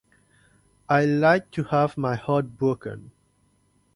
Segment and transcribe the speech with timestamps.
[0.89, 3.11] I like to have my heart broken.